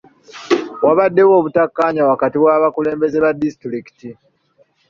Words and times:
Waabaddewo 0.83 1.33
obutakkaanya 1.39 2.01
wakati 2.11 2.37
w'abakulembeze 2.43 3.17
ba 3.23 3.29
disitulikiti. 3.41 4.09